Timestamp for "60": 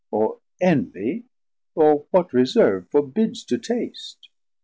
0.09-0.09